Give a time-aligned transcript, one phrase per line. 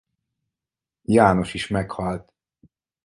[1.05, 2.33] János is meghalt.